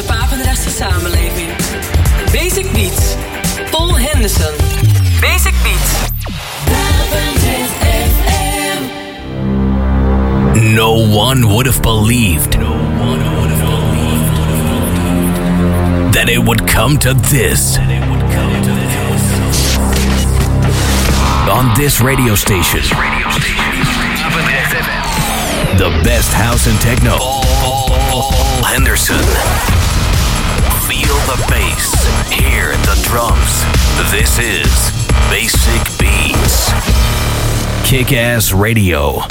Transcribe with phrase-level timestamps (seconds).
[0.00, 1.48] van de samenleving.
[2.32, 3.16] Basic Beats.
[3.70, 4.54] Paul Henderson.
[5.20, 6.10] Basic Beats.
[10.54, 12.52] No one would have believed.
[16.12, 17.78] That it would come to this.
[21.50, 22.80] On this radio station.
[25.76, 27.18] The best house and techno.
[27.18, 29.71] Paul Henderson.
[32.62, 33.64] Hear the drums.
[34.10, 34.90] This is
[35.30, 36.70] Basic Beats.
[37.82, 39.22] Kick Ass Radio.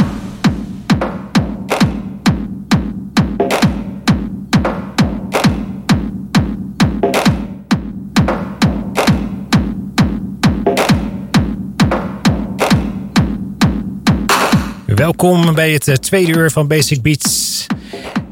[14.86, 17.66] Welkom bij het eh, tweede uur van Basic Beats.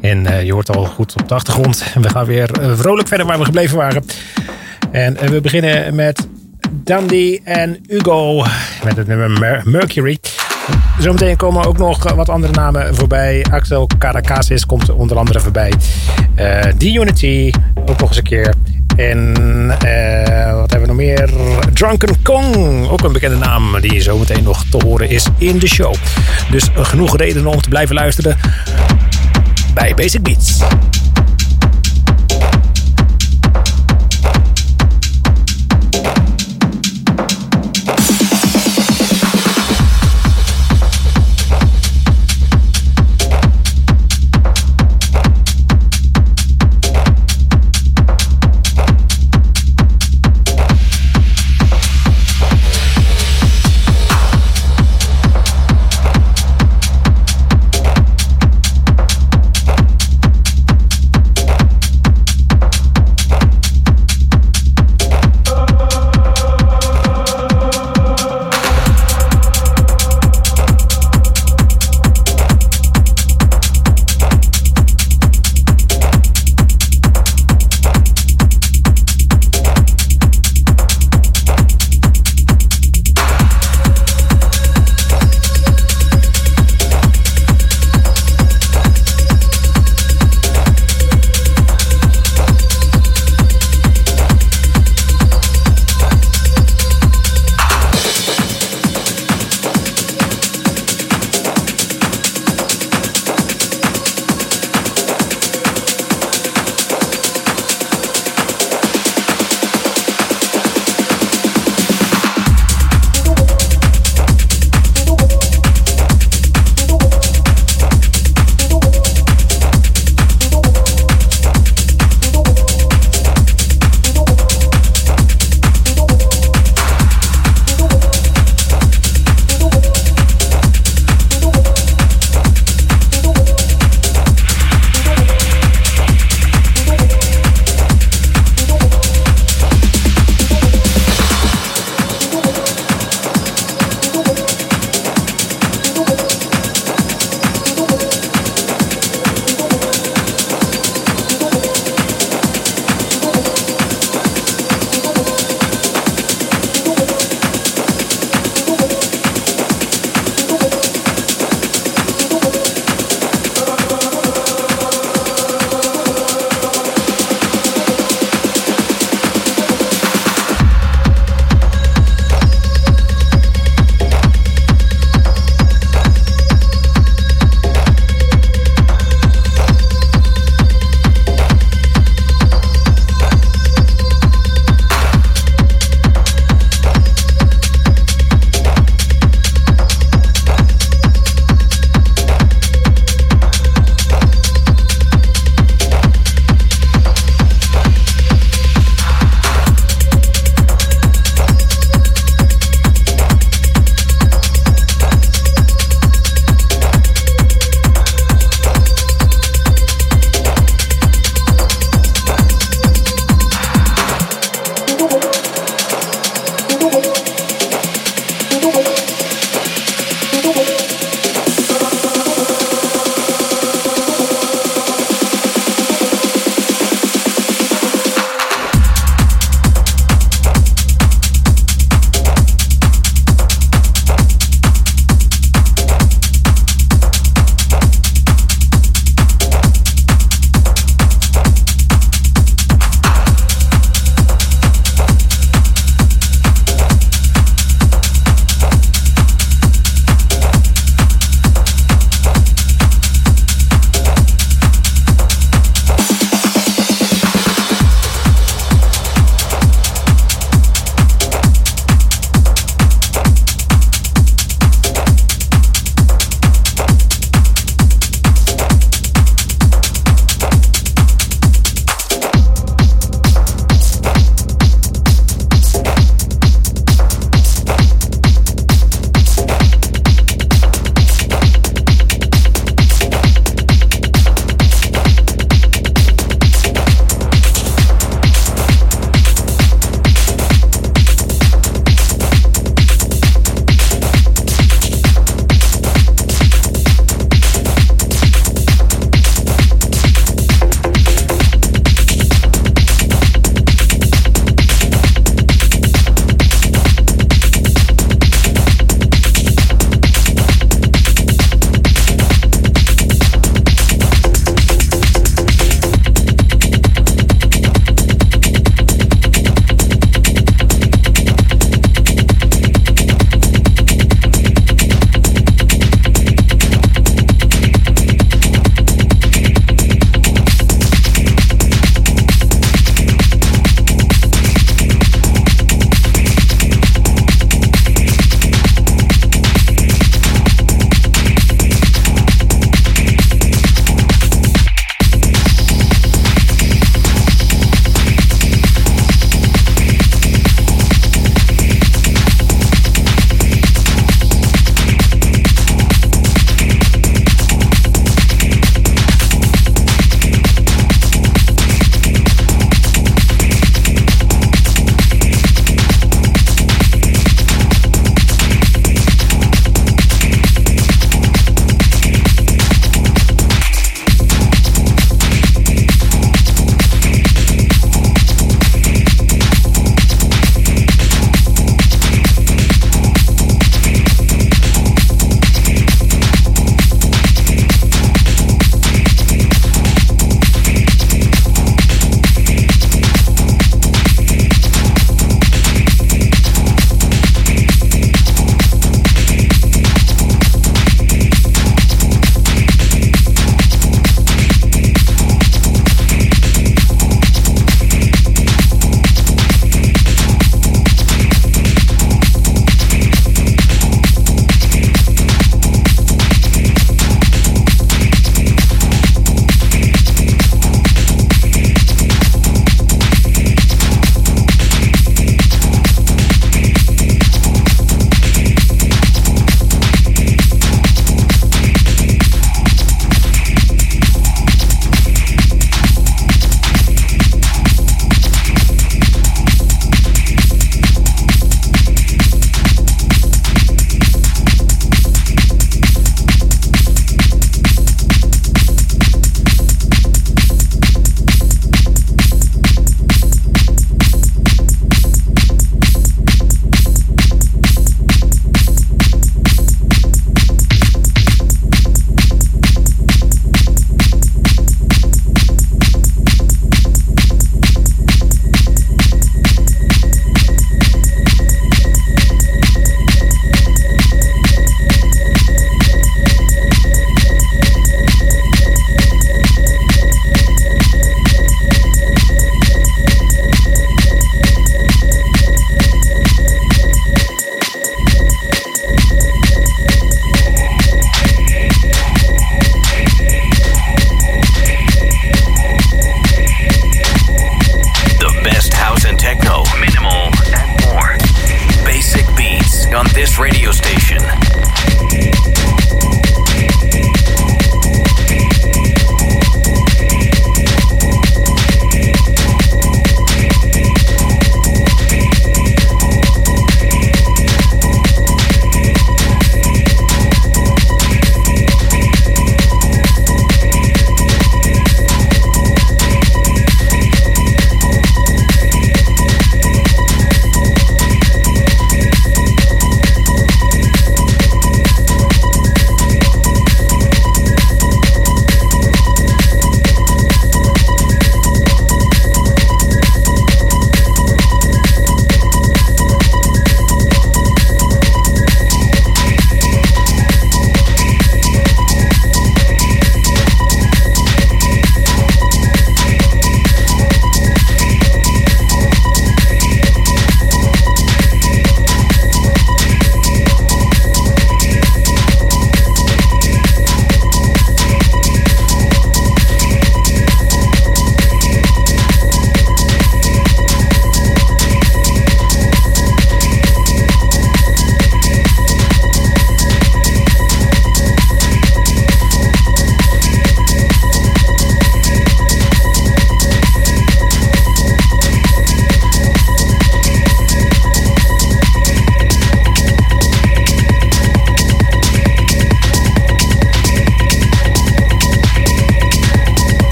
[0.00, 1.84] En uh, je hoort al goed op de achtergrond.
[1.94, 4.04] We gaan weer uh, vrolijk verder waar we gebleven waren.
[4.90, 6.28] En uh, we beginnen met
[6.70, 8.44] Dandy en Hugo
[8.84, 10.18] met het nummer Mer Mercury.
[10.98, 13.44] Zometeen komen ook nog wat andere namen voorbij.
[13.50, 15.72] Axel Caracasis komt onder andere voorbij.
[16.78, 18.54] D-Unity ook nog eens een keer.
[18.96, 19.18] En
[19.84, 21.30] uh, wat hebben we nog meer?
[21.72, 25.94] Drunken Kong, ook een bekende naam die zometeen nog te horen is in de show.
[26.50, 28.36] Dus genoeg redenen om te blijven luisteren
[29.74, 30.58] bij Basic Beats.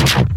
[0.00, 0.31] out.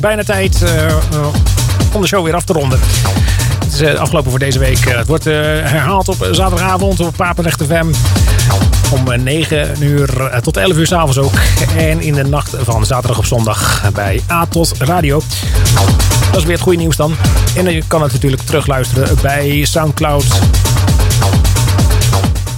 [0.00, 0.96] Bijna tijd uh,
[1.92, 2.78] om de show weer af te ronden.
[3.64, 4.88] Het is uh, afgelopen voor deze week.
[4.88, 7.86] het wordt herhaald op zaterdagavond op Papenrecht FM.
[8.92, 11.32] Om 9 uur tot 11 uur s'avonds ook.
[11.76, 15.22] En in de nacht van zaterdag op zondag bij A tot Radio.
[16.30, 17.16] Dat is weer het goede nieuws dan.
[17.56, 20.26] En je kan het natuurlijk terugluisteren bij Soundcloud.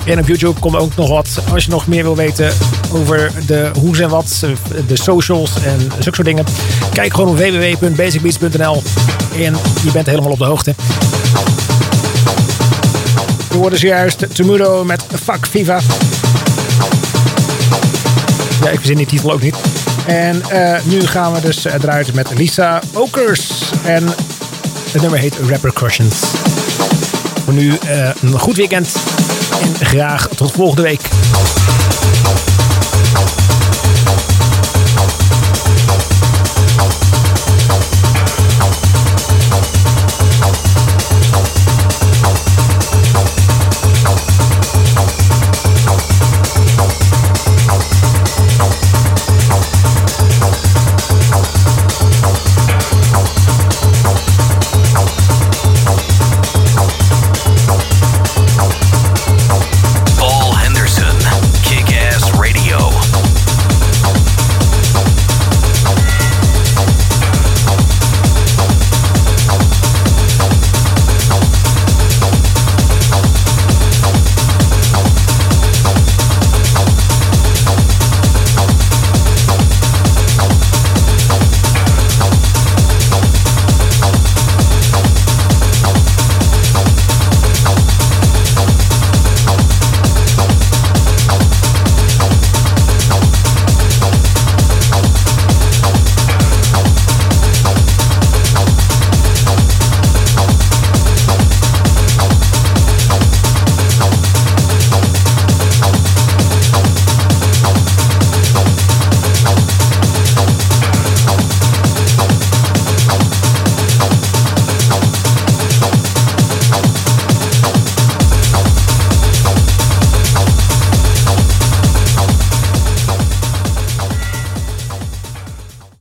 [0.05, 1.43] En op YouTube komt ook nog wat.
[1.53, 2.53] Als je nog meer wil weten
[2.93, 4.45] over de hoe's en wat,
[4.87, 6.45] de socials en zulke soort dingen.
[6.93, 8.83] Kijk gewoon op www.basicbeats.nl
[9.37, 10.75] en je bent helemaal op de hoogte.
[13.51, 15.81] We worden zojuist Temudo met Fuck Viva.
[18.63, 19.57] Ja, ik verzin die titel ook niet.
[20.07, 23.51] En uh, nu gaan we dus eruit met Lisa Okers.
[23.85, 24.07] En
[24.91, 26.17] het nummer heet Repercussions.
[27.45, 28.93] Voor nu uh, een goed weekend.
[29.63, 31.01] En graag tot volgende week.